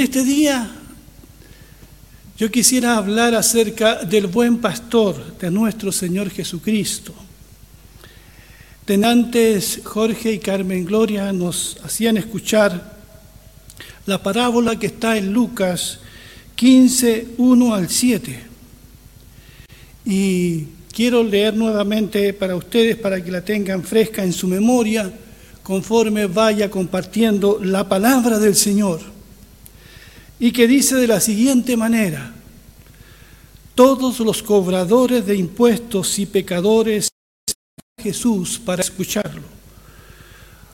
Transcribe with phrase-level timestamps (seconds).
[0.00, 0.66] En este día
[2.38, 7.12] yo quisiera hablar acerca del buen pastor de nuestro Señor Jesucristo.
[8.86, 12.96] Tenantes Jorge y Carmen Gloria nos hacían escuchar
[14.06, 15.98] la parábola que está en Lucas
[16.54, 18.40] 15, 1 al 7.
[20.06, 25.12] Y quiero leer nuevamente para ustedes para que la tengan fresca en su memoria
[25.62, 29.19] conforme vaya compartiendo la palabra del Señor.
[30.40, 32.34] Y que dice de la siguiente manera,
[33.74, 37.10] todos los cobradores de impuestos y pecadores
[37.98, 39.42] a Jesús para escucharlo.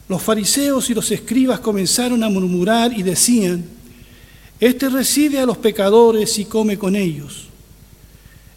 [0.09, 3.65] Los fariseos y los escribas comenzaron a murmurar y decían,
[4.61, 7.49] Este recibe a los pecadores y come con ellos.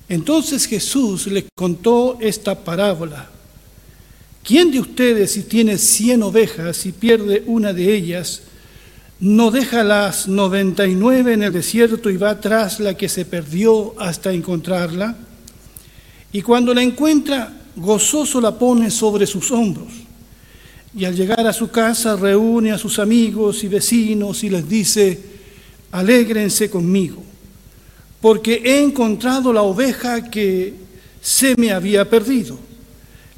[0.07, 3.29] Entonces Jesús les contó esta parábola.
[4.43, 8.41] ¿Quién de ustedes si tiene cien ovejas y pierde una de ellas,
[9.19, 13.25] no deja las noventa y nueve en el desierto y va tras la que se
[13.25, 15.15] perdió hasta encontrarla?
[16.31, 19.89] Y cuando la encuentra, gozoso la pone sobre sus hombros.
[20.95, 25.19] Y al llegar a su casa reúne a sus amigos y vecinos y les dice,
[25.91, 27.29] alégrense conmigo
[28.21, 30.73] porque he encontrado la oveja que
[31.21, 32.59] se me había perdido.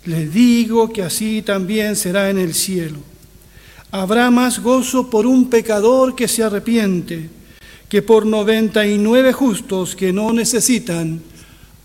[0.05, 2.99] Les digo que así también será en el cielo.
[3.91, 7.29] Habrá más gozo por un pecador que se arrepiente
[7.89, 11.21] que por noventa y nueve justos que no necesitan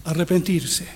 [0.04, 0.86] arrepentirse.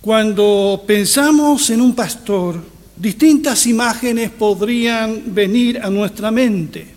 [0.00, 2.62] Cuando pensamos en un pastor,
[2.94, 6.94] distintas imágenes podrían venir a nuestra mente.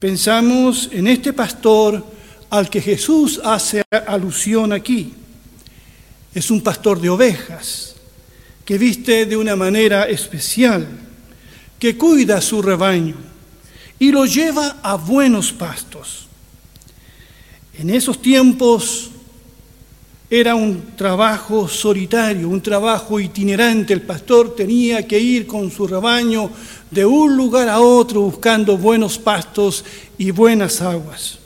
[0.00, 2.04] Pensamos en este pastor
[2.50, 5.14] al que Jesús hace alusión aquí.
[6.34, 7.97] Es un pastor de ovejas
[8.68, 10.86] que viste de una manera especial,
[11.78, 13.14] que cuida su rebaño
[13.98, 16.26] y lo lleva a buenos pastos.
[17.78, 19.08] En esos tiempos
[20.28, 23.94] era un trabajo solitario, un trabajo itinerante.
[23.94, 26.50] El pastor tenía que ir con su rebaño
[26.90, 29.82] de un lugar a otro buscando buenos pastos
[30.18, 31.38] y buenas aguas.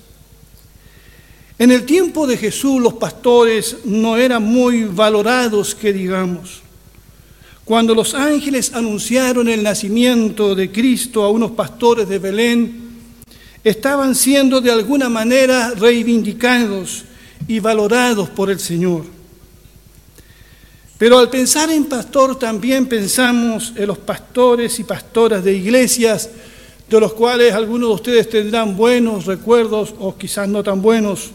[1.56, 6.61] En el tiempo de Jesús los pastores no eran muy valorados, que digamos.
[7.64, 12.90] Cuando los ángeles anunciaron el nacimiento de Cristo a unos pastores de Belén,
[13.62, 17.04] estaban siendo de alguna manera reivindicados
[17.46, 19.04] y valorados por el Señor.
[20.98, 26.30] Pero al pensar en pastor también pensamos en los pastores y pastoras de iglesias,
[26.88, 31.30] de los cuales algunos de ustedes tendrán buenos recuerdos o quizás no tan buenos,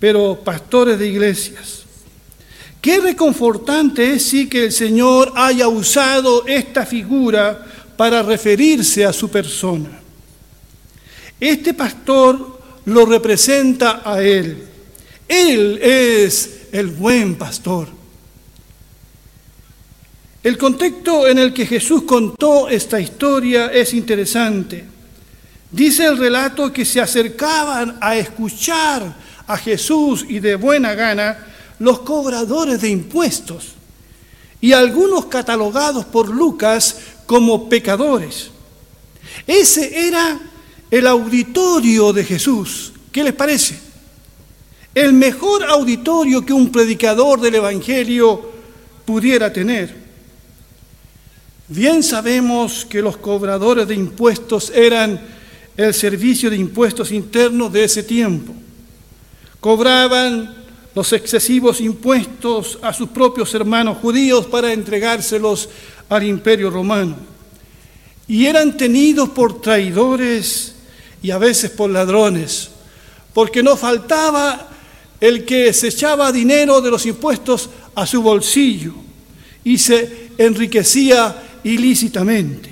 [0.00, 1.77] pero pastores de iglesias.
[2.80, 7.64] Qué reconfortante es sí que el Señor haya usado esta figura
[7.96, 10.00] para referirse a su persona.
[11.40, 14.64] Este pastor lo representa a Él.
[15.26, 17.88] Él es el buen pastor.
[20.42, 24.84] El contexto en el que Jesús contó esta historia es interesante.
[25.70, 29.14] Dice el relato que se acercaban a escuchar
[29.46, 31.46] a Jesús y de buena gana
[31.78, 33.74] los cobradores de impuestos
[34.60, 36.96] y algunos catalogados por Lucas
[37.26, 38.50] como pecadores.
[39.46, 40.40] Ese era
[40.90, 42.92] el auditorio de Jesús.
[43.12, 43.88] ¿Qué les parece?
[44.98, 48.50] el mejor auditorio que un predicador del Evangelio
[49.04, 49.94] pudiera tener.
[51.68, 55.20] Bien sabemos que los cobradores de impuestos eran
[55.76, 58.52] el servicio de impuestos internos de ese tiempo.
[59.60, 60.52] Cobraban
[60.94, 65.68] los excesivos impuestos a sus propios hermanos judíos para entregárselos
[66.08, 67.16] al imperio romano.
[68.26, 70.74] Y eran tenidos por traidores
[71.22, 72.70] y a veces por ladrones,
[73.32, 74.68] porque no faltaba
[75.20, 78.94] el que se echaba dinero de los impuestos a su bolsillo
[79.64, 82.70] y se enriquecía ilícitamente.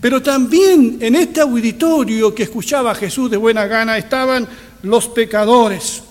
[0.00, 4.48] Pero también en este auditorio que escuchaba Jesús de buena gana estaban
[4.82, 6.02] los pecadores,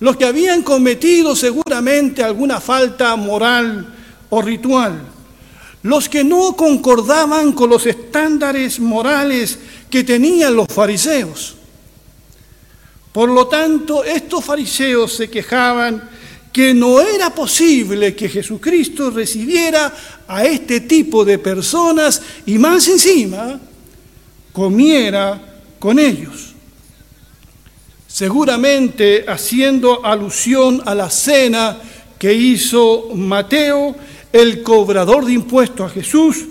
[0.00, 3.94] los que habían cometido seguramente alguna falta moral
[4.28, 5.00] o ritual,
[5.82, 9.58] los que no concordaban con los estándares morales
[9.88, 11.54] que tenían los fariseos.
[13.12, 16.10] Por lo tanto, estos fariseos se quejaban
[16.52, 19.92] que no era posible que Jesucristo recibiera
[20.26, 23.60] a este tipo de personas y más encima
[24.52, 25.40] comiera
[25.78, 26.55] con ellos.
[28.16, 31.76] Seguramente haciendo alusión a la cena
[32.18, 33.94] que hizo Mateo,
[34.32, 36.46] el cobrador de impuestos a Jesús,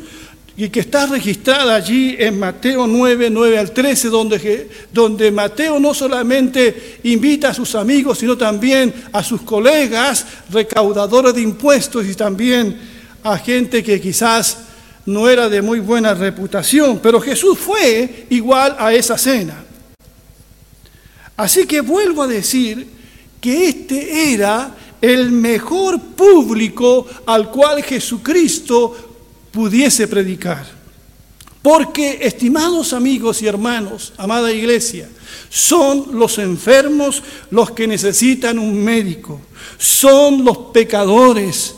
[0.56, 5.96] y que está registrada allí en Mateo 9, 9 al 13, donde, donde Mateo no
[5.96, 12.80] solamente invita a sus amigos, sino también a sus colegas recaudadores de impuestos y también
[13.24, 14.60] a gente que quizás
[15.08, 19.65] no era de muy buena reputación, pero Jesús fue igual a esa cena.
[21.38, 22.88] Así que vuelvo a decir
[23.42, 28.96] que este era el mejor público al cual Jesucristo
[29.52, 30.66] pudiese predicar.
[31.62, 35.10] Porque, estimados amigos y hermanos, amada iglesia,
[35.50, 39.42] son los enfermos los que necesitan un médico,
[39.78, 41.76] son los pecadores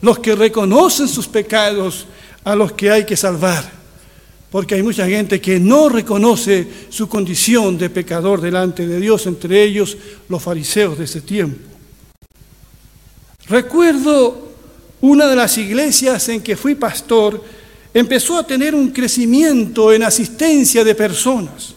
[0.00, 2.06] los que reconocen sus pecados
[2.44, 3.77] a los que hay que salvar.
[4.50, 9.62] Porque hay mucha gente que no reconoce su condición de pecador delante de Dios, entre
[9.62, 9.96] ellos
[10.28, 11.58] los fariseos de ese tiempo.
[13.46, 14.48] Recuerdo
[15.00, 17.42] una de las iglesias en que fui pastor
[17.94, 21.74] empezó a tener un crecimiento en asistencia de personas.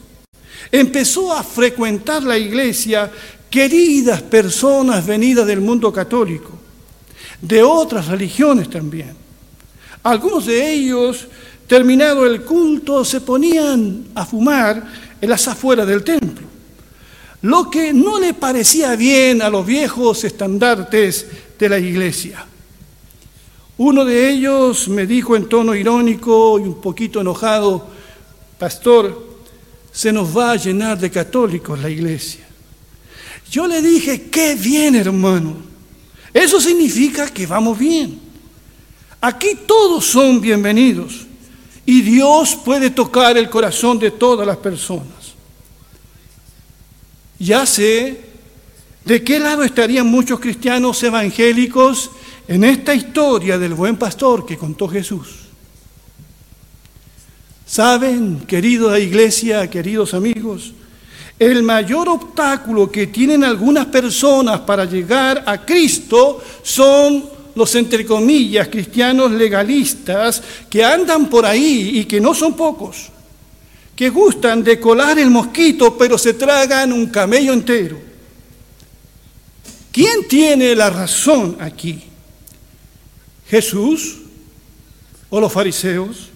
[0.71, 3.11] Empezó a frecuentar la iglesia
[3.49, 6.51] queridas personas venidas del mundo católico,
[7.41, 9.13] de otras religiones también.
[10.03, 11.27] Algunos de ellos,
[11.71, 14.85] terminado el culto, se ponían a fumar
[15.21, 16.45] en las afueras del templo,
[17.43, 21.27] lo que no le parecía bien a los viejos estandartes
[21.57, 22.45] de la iglesia.
[23.77, 27.87] Uno de ellos me dijo en tono irónico y un poquito enojado,
[28.59, 29.25] pastor,
[29.93, 32.45] se nos va a llenar de católicos la iglesia.
[33.49, 35.55] Yo le dije, qué bien hermano,
[36.33, 38.19] eso significa que vamos bien.
[39.21, 41.30] Aquí todos son bienvenidos
[41.85, 45.33] y Dios puede tocar el corazón de todas las personas.
[47.39, 48.21] Ya sé
[49.05, 52.11] de qué lado estarían muchos cristianos evangélicos
[52.47, 55.27] en esta historia del buen pastor que contó Jesús.
[57.65, 60.73] Saben, querida iglesia, queridos amigos,
[61.39, 68.67] el mayor obstáculo que tienen algunas personas para llegar a Cristo son los, entre comillas,
[68.67, 73.09] cristianos legalistas que andan por ahí y que no son pocos,
[73.95, 77.99] que gustan de colar el mosquito pero se tragan un camello entero.
[79.91, 82.01] ¿Quién tiene la razón aquí?
[83.47, 84.19] Jesús
[85.29, 86.29] o los fariseos.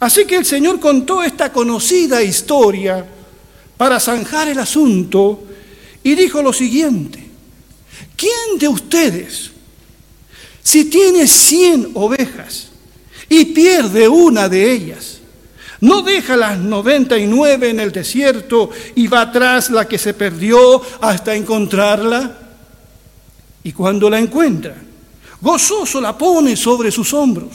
[0.00, 3.04] Así que el Señor contó esta conocida historia
[3.76, 5.44] para zanjar el asunto
[6.02, 7.27] y dijo lo siguiente,
[8.18, 9.52] ¿quién de ustedes,
[10.62, 12.68] si tiene cien ovejas
[13.28, 15.20] y pierde una de ellas,
[15.80, 20.12] no deja las noventa y nueve en el desierto y va atrás la que se
[20.12, 22.36] perdió hasta encontrarla?
[23.62, 24.74] Y cuando la encuentra,
[25.40, 27.52] Gozoso la pone sobre sus hombros.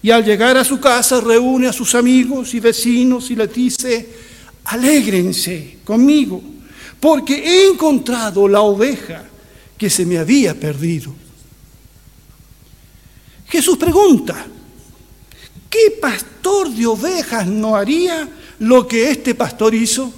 [0.00, 4.08] Y al llegar a su casa reúne a sus amigos y vecinos y les dice,
[4.64, 6.42] alégrense conmigo,
[7.00, 9.24] porque he encontrado la oveja
[9.76, 11.14] que se me había perdido.
[13.46, 14.46] Jesús pregunta,
[15.70, 18.28] ¿qué pastor de ovejas no haría
[18.58, 20.12] lo que este pastor hizo?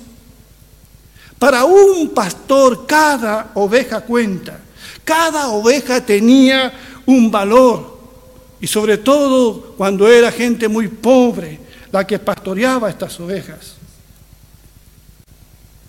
[1.38, 4.60] Para un pastor cada oveja cuenta.
[5.04, 6.72] Cada oveja tenía
[7.04, 7.96] un valor
[8.60, 11.60] y sobre todo cuando era gente muy pobre
[11.92, 13.74] la que pastoreaba estas ovejas.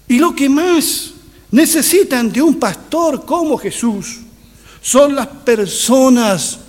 [0.08, 1.14] Y lo que más
[1.52, 4.20] necesitan de un pastor como Jesús.
[4.82, 6.60] Son las personas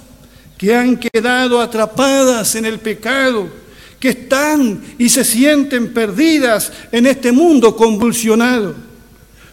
[0.56, 3.48] que han quedado atrapadas en el pecado,
[4.00, 8.74] que están y se sienten perdidas en este mundo convulsionado.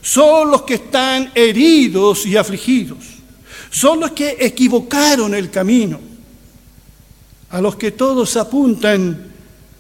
[0.01, 3.00] Son los que están heridos y afligidos,
[3.72, 6.00] son los que equivocaron el camino,
[7.50, 9.35] a los que todos apuntan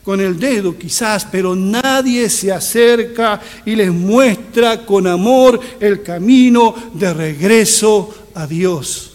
[0.05, 6.73] con el dedo quizás, pero nadie se acerca y les muestra con amor el camino
[6.93, 9.13] de regreso a Dios.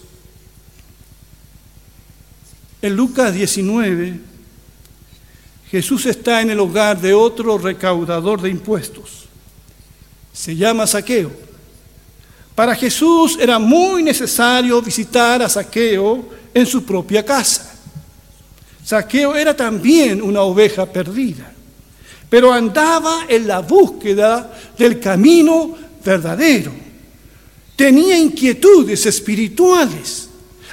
[2.81, 4.19] En Lucas 19,
[5.71, 9.21] Jesús está en el hogar de otro recaudador de impuestos
[10.33, 11.31] se llama Saqueo.
[12.55, 17.70] Para Jesús era muy necesario visitar a Saqueo en su propia casa.
[18.83, 21.51] Saqueo era también una oveja perdida,
[22.29, 26.71] pero andaba en la búsqueda del camino verdadero.
[27.75, 30.29] Tenía inquietudes espirituales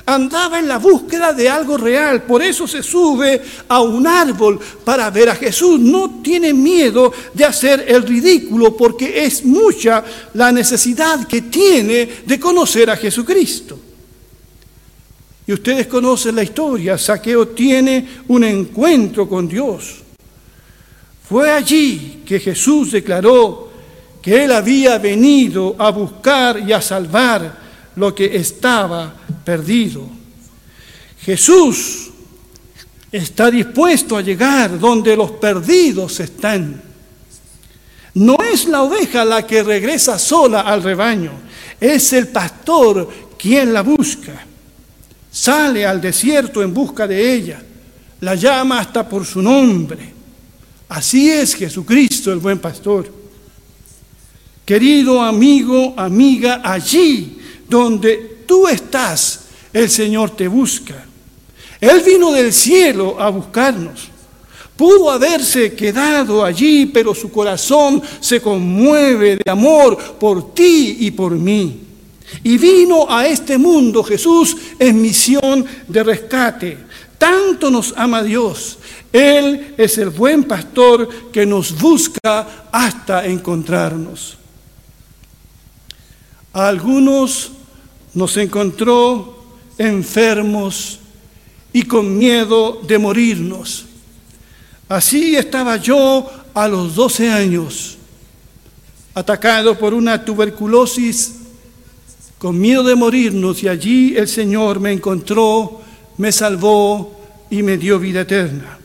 [0.09, 5.11] andaba en la búsqueda de algo real, por eso se sube a un árbol para
[5.11, 5.79] ver a Jesús.
[5.79, 10.03] No tiene miedo de hacer el ridículo porque es mucha
[10.35, 13.79] la necesidad que tiene de conocer a Jesucristo.
[15.49, 19.95] Y ustedes conocen la historia, Saqueo tiene un encuentro con Dios.
[21.27, 23.71] Fue allí que Jesús declaró
[24.21, 27.61] que él había venido a buscar y a salvar
[27.97, 30.07] lo que estaba perdido.
[31.23, 32.11] Jesús
[33.11, 36.83] está dispuesto a llegar donde los perdidos están.
[38.13, 41.33] No es la oveja la que regresa sola al rebaño,
[41.81, 44.45] es el pastor quien la busca
[45.39, 47.63] sale al desierto en busca de ella,
[48.21, 50.13] la llama hasta por su nombre.
[50.89, 53.09] Así es Jesucristo, el buen pastor.
[54.65, 61.07] Querido amigo, amiga, allí donde tú estás, el Señor te busca.
[61.81, 64.09] Él vino del cielo a buscarnos.
[64.77, 71.31] Pudo haberse quedado allí, pero su corazón se conmueve de amor por ti y por
[71.33, 71.88] mí.
[72.43, 76.79] Y vino a este mundo Jesús en misión de rescate.
[77.19, 78.79] Tanto nos ama Dios.
[79.13, 84.37] Él es el buen pastor que nos busca hasta encontrarnos.
[86.53, 87.53] A algunos
[88.15, 89.45] nos encontró
[89.79, 91.01] enfermos
[91.73, 93.87] y con miedo de morirnos.
[94.89, 97.99] Así estaba yo a los 12 años,
[99.15, 101.38] atacado por una tuberculosis
[102.39, 105.81] con miedo de morirnos, y allí el Señor me encontró,
[106.17, 107.17] me salvó
[107.51, 108.79] y me dio vida eterna.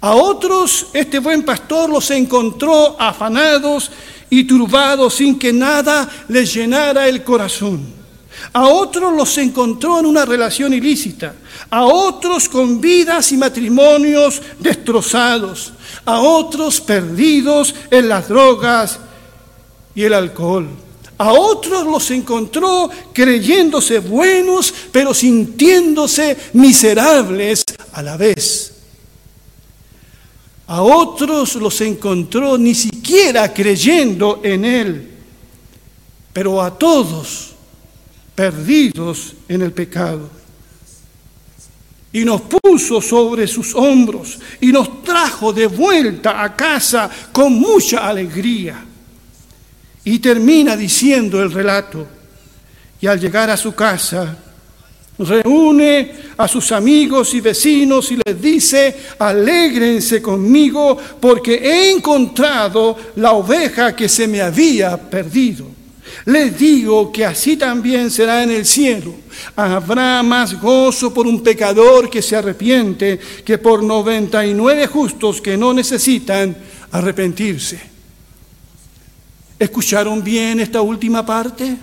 [0.00, 3.90] A otros este buen pastor los encontró afanados
[4.28, 8.04] y turbados sin que nada les llenara el corazón.
[8.52, 11.34] A otros los encontró en una relación ilícita,
[11.70, 15.72] a otros con vidas y matrimonios destrozados,
[16.04, 18.98] a otros perdidos en las drogas
[19.94, 20.68] y el alcohol.
[21.24, 27.64] A otros los encontró creyéndose buenos, pero sintiéndose miserables
[27.94, 28.74] a la vez.
[30.66, 35.10] A otros los encontró ni siquiera creyendo en Él,
[36.30, 37.52] pero a todos
[38.34, 40.28] perdidos en el pecado.
[42.12, 48.06] Y nos puso sobre sus hombros y nos trajo de vuelta a casa con mucha
[48.06, 48.88] alegría.
[50.04, 52.06] Y termina diciendo el relato,
[53.00, 54.36] y al llegar a su casa,
[55.18, 63.32] reúne a sus amigos y vecinos y les dice, alégrense conmigo porque he encontrado la
[63.32, 65.68] oveja que se me había perdido.
[66.26, 69.14] Les digo que así también será en el cielo.
[69.56, 75.72] Habrá más gozo por un pecador que se arrepiente que por 99 justos que no
[75.72, 76.56] necesitan
[76.92, 77.93] arrepentirse.
[79.64, 81.74] ¿Escucharon bien esta última parte?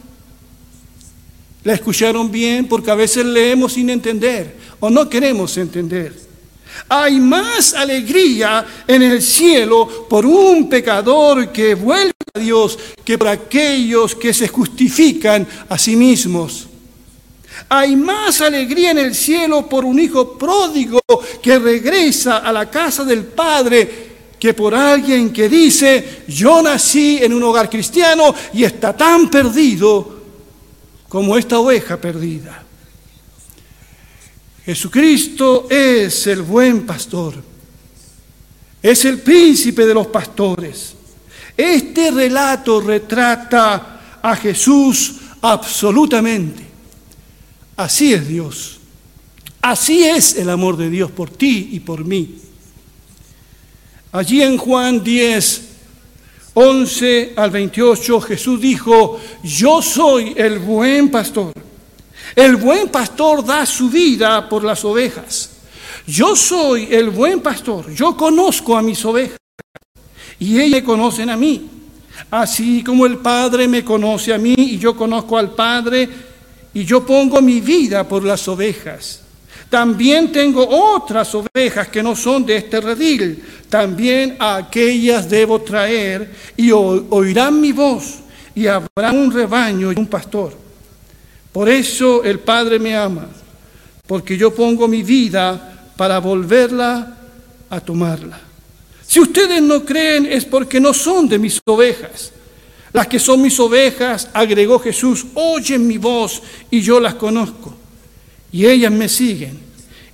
[1.63, 2.67] ¿La escucharon bien?
[2.67, 6.13] Porque a veces leemos sin entender o no queremos entender.
[6.87, 13.29] Hay más alegría en el cielo por un pecador que vuelve a Dios que por
[13.29, 16.67] aquellos que se justifican a sí mismos.
[17.67, 21.01] Hay más alegría en el cielo por un hijo pródigo
[21.41, 24.10] que regresa a la casa del Padre
[24.41, 30.19] que por alguien que dice, yo nací en un hogar cristiano y está tan perdido
[31.07, 32.63] como esta oveja perdida.
[34.65, 37.35] Jesucristo es el buen pastor,
[38.81, 40.95] es el príncipe de los pastores.
[41.55, 46.65] Este relato retrata a Jesús absolutamente.
[47.77, 48.79] Así es Dios.
[49.61, 52.41] Así es el amor de Dios por ti y por mí.
[54.11, 55.61] Allí en Juan 10,
[56.53, 61.53] 11 al 28, Jesús dijo, yo soy el buen pastor.
[62.35, 65.51] El buen pastor da su vida por las ovejas.
[66.05, 67.93] Yo soy el buen pastor.
[67.93, 69.37] Yo conozco a mis ovejas
[70.39, 71.69] y ellas conocen a mí.
[72.29, 76.09] Así como el Padre me conoce a mí y yo conozco al Padre
[76.73, 79.21] y yo pongo mi vida por las ovejas.
[79.71, 83.41] También tengo otras ovejas que no son de este redil.
[83.69, 88.15] También a aquellas debo traer y oirán mi voz
[88.53, 90.53] y habrá un rebaño y un pastor.
[91.53, 93.29] Por eso el Padre me ama,
[94.05, 97.17] porque yo pongo mi vida para volverla
[97.69, 98.41] a tomarla.
[99.07, 102.33] Si ustedes no creen es porque no son de mis ovejas.
[102.91, 107.77] Las que son mis ovejas, agregó Jesús, oyen mi voz y yo las conozco
[108.51, 109.59] y ellas me siguen,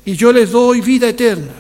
[0.06, 1.54] y yo les doy vida eterna,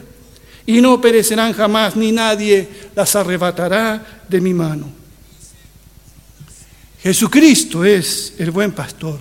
[0.65, 4.98] y no perecerán jamás, ni nadie las arrebatará de mi mano.
[7.01, 9.19] Jesucristo es el buen pastor.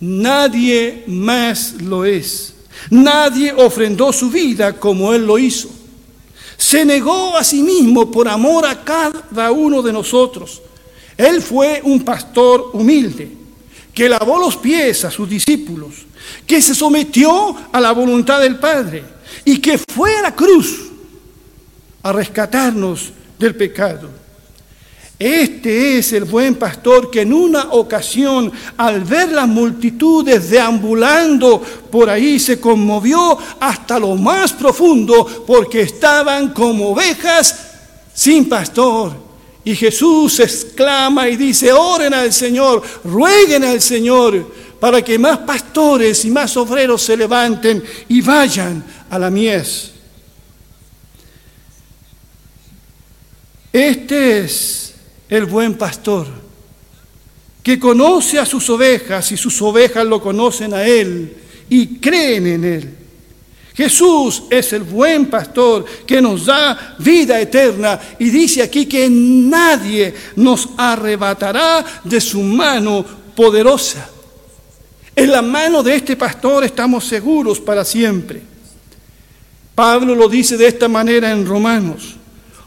[0.00, 2.54] Nadie más lo es.
[2.90, 5.70] Nadie ofrendó su vida como Él lo hizo.
[6.56, 10.62] Se negó a sí mismo por amor a cada uno de nosotros.
[11.16, 13.30] Él fue un pastor humilde
[13.92, 16.06] que lavó los pies a sus discípulos,
[16.46, 19.04] que se sometió a la voluntad del Padre
[19.44, 20.90] y que fue a la cruz
[22.02, 24.24] a rescatarnos del pecado.
[25.18, 32.10] Este es el buen pastor que en una ocasión, al ver las multitudes deambulando por
[32.10, 37.56] ahí, se conmovió hasta lo más profundo porque estaban como ovejas
[38.12, 39.12] sin pastor.
[39.64, 46.24] Y Jesús exclama y dice, oren al Señor, rueguen al Señor para que más pastores
[46.24, 49.92] y más obreros se levanten y vayan a la mies.
[53.72, 54.94] Este es
[55.28, 56.28] el buen pastor,
[57.62, 61.36] que conoce a sus ovejas y sus ovejas lo conocen a Él
[61.68, 62.94] y creen en Él.
[63.74, 70.14] Jesús es el buen pastor que nos da vida eterna y dice aquí que nadie
[70.36, 73.04] nos arrebatará de su mano
[73.34, 74.13] poderosa.
[75.16, 78.42] En la mano de este pastor estamos seguros para siempre.
[79.74, 82.16] Pablo lo dice de esta manera en Romanos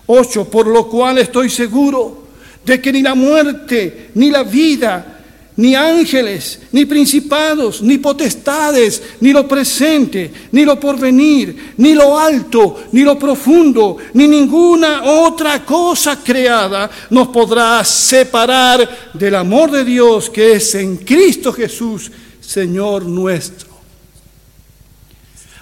[0.05, 2.27] 8, por lo cual estoy seguro
[2.65, 5.17] de que ni la muerte, ni la vida,
[5.57, 12.83] ni ángeles, ni principados, ni potestades, ni lo presente, ni lo porvenir, ni lo alto,
[12.91, 20.29] ni lo profundo, ni ninguna otra cosa creada nos podrá separar del amor de Dios
[20.29, 22.11] que es en Cristo Jesús,
[22.47, 23.67] Señor nuestro.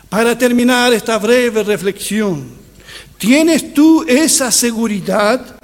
[0.08, 2.46] Para terminar esta breve reflexión,
[3.18, 5.56] ¿tienes tú esa seguridad?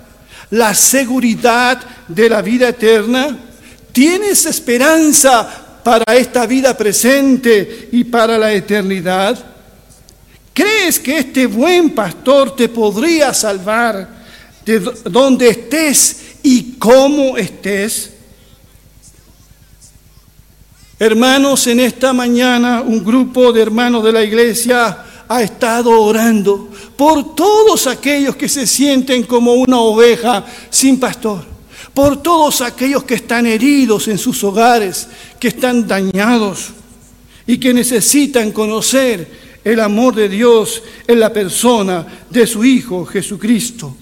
[0.52, 3.38] la seguridad de la vida eterna?
[3.92, 9.38] ¿Tienes esperanza para esta vida presente y para la eternidad?
[10.54, 14.22] ¿Crees que este buen pastor te podría salvar
[14.66, 18.11] de donde estés y cómo estés?
[21.02, 27.34] Hermanos, en esta mañana un grupo de hermanos de la iglesia ha estado orando por
[27.34, 31.44] todos aquellos que se sienten como una oveja sin pastor,
[31.96, 35.08] por todos aquellos que están heridos en sus hogares,
[35.40, 36.68] que están dañados
[37.48, 43.98] y que necesitan conocer el amor de Dios en la persona de su Hijo Jesucristo.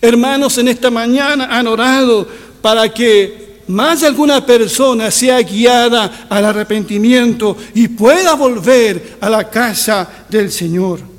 [0.00, 2.26] Hermanos, en esta mañana han orado
[2.60, 10.26] para que más alguna persona sea guiada al arrepentimiento y pueda volver a la casa
[10.28, 11.14] del Señor.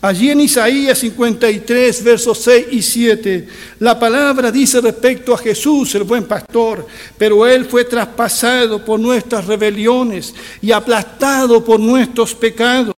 [0.00, 3.48] Allí en Isaías 53, versos 6 y 7,
[3.80, 9.46] la palabra dice respecto a Jesús, el buen pastor, pero Él fue traspasado por nuestras
[9.46, 12.94] rebeliones y aplastado por nuestros pecados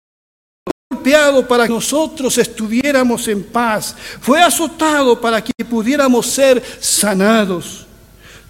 [0.91, 7.86] golpeado para que nosotros estuviéramos en paz, fue azotado para que pudiéramos ser sanados.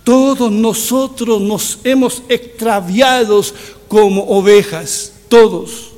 [0.04, 3.44] Todos nosotros nos hemos extraviado
[3.88, 5.92] como ovejas, todos.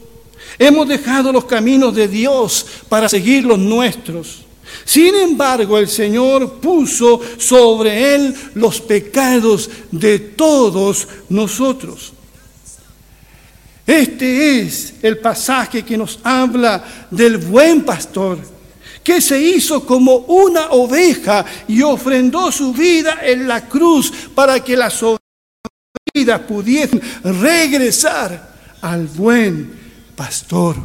[0.60, 4.44] Hemos dejado los caminos de Dios para seguir los nuestros.
[4.86, 12.14] Sin embargo, el Señor puso sobre él los pecados de todos nosotros.
[13.86, 18.38] Este es el pasaje que nos habla del buen pastor
[19.04, 24.76] que se hizo como una oveja y ofrendó su vida en la cruz para que
[24.76, 25.22] las ovejas
[26.48, 29.72] pudiesen regresar al buen
[30.16, 30.76] pastor.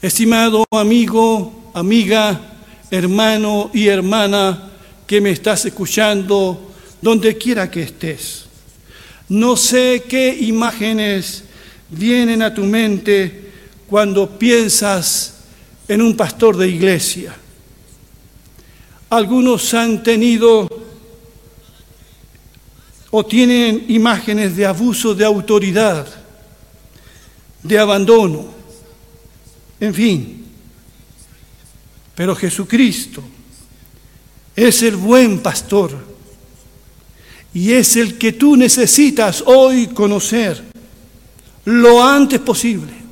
[0.00, 2.40] Estimado amigo, amiga,
[2.90, 4.70] hermano y hermana
[5.06, 8.46] que me estás escuchando, donde quiera que estés,
[9.28, 11.44] no sé qué imágenes
[11.90, 13.50] vienen a tu mente
[13.88, 15.35] cuando piensas
[15.88, 17.36] en un pastor de iglesia.
[19.10, 20.68] Algunos han tenido
[23.10, 26.06] o tienen imágenes de abuso de autoridad,
[27.62, 28.46] de abandono,
[29.80, 30.44] en fin.
[32.14, 33.22] Pero Jesucristo
[34.54, 35.96] es el buen pastor
[37.54, 40.62] y es el que tú necesitas hoy conocer
[41.64, 43.05] lo antes posible.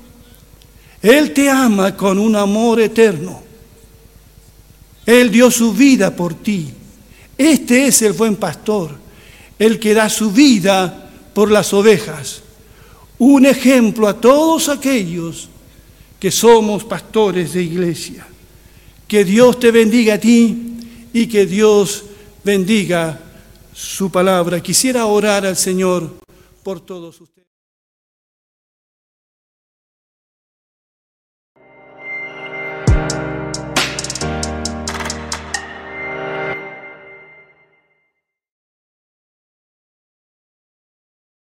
[1.05, 3.43] Él te ama con un amor eterno.
[5.05, 6.71] Él dio su vida por ti.
[7.37, 8.97] Este es el buen pastor,
[9.59, 12.41] el que da su vida por las ovejas.
[13.19, 15.51] Un ejemplo a todos aquellos
[16.19, 18.27] que somos pastores de iglesia.
[19.07, 20.79] Que Dios te bendiga a ti
[21.13, 22.05] y que Dios
[22.43, 23.21] bendiga
[23.75, 24.63] su palabra.
[24.63, 26.15] Quisiera orar al Señor
[26.63, 27.34] por todos ustedes.